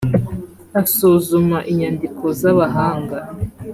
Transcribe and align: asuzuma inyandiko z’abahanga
asuzuma 0.81 1.57
inyandiko 1.71 2.23
z’abahanga 2.39 3.17